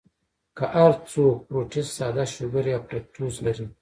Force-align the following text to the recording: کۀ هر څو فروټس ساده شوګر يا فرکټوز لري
کۀ 0.57 0.65
هر 0.73 0.93
څو 1.11 1.23
فروټس 1.45 1.87
ساده 1.97 2.23
شوګر 2.33 2.65
يا 2.71 2.77
فرکټوز 2.85 3.35
لري 3.45 3.65